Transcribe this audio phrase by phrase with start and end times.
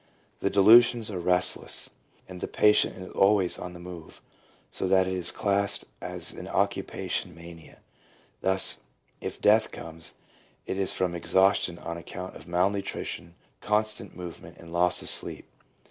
[0.39, 1.91] 2 The delusions are restless
[2.27, 4.19] and the patient is always on the move,
[4.71, 7.77] so that it is classed as an "occupation mania";
[8.41, 8.79] thus
[9.19, 10.15] if death comes
[10.65, 15.45] it is from exhaustion on account of mal nutrition, constant movement, and loss of sleep.